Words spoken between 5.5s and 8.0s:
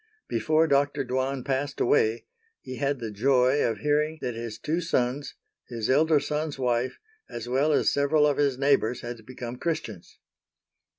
his elder son's wife, as well as